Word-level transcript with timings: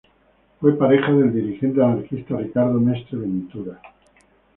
Fue 0.59 0.75
pareja 0.79 1.11
del 1.11 1.31
dirigente 1.31 1.79
anarquista 1.83 2.35
Ricardo 2.35 2.79
Mestre 2.79 3.19
Ventura. 3.19 3.79